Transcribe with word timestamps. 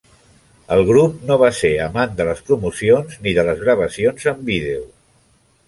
El 0.75 0.79
grup 0.87 1.19
no 1.31 1.37
va 1.41 1.49
ser 1.57 1.71
amant 1.89 2.17
de 2.21 2.27
les 2.29 2.41
promocions 2.49 3.21
ni 3.27 3.37
de 3.41 3.47
les 3.51 3.63
gravacions 3.67 4.29
en 4.35 4.43
vídeo. 4.51 4.85